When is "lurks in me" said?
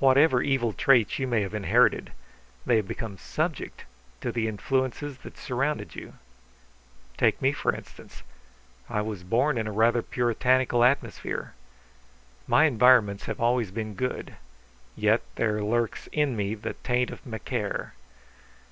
15.62-16.56